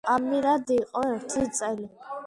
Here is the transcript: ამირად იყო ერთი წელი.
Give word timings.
ამირად 0.13 0.73
იყო 0.77 1.05
ერთი 1.11 1.47
წელი. 1.61 1.89